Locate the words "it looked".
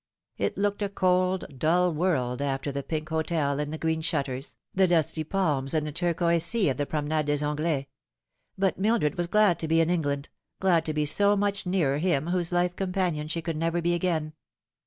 0.39-0.81